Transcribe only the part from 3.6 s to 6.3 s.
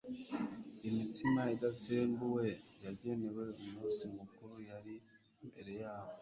umunsi mukuru yari imbere yabo;